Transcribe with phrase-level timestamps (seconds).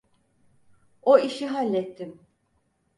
[1.01, 2.19] O işi hallettim.